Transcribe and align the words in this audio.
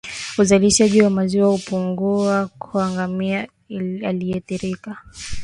Uzalishaji 0.37 1.01
wa 1.01 1.09
maziwa 1.09 1.47
hupungua 1.49 2.47
kwa 2.59 2.91
ngamia 2.91 3.47
aliyeathirika 4.05 4.97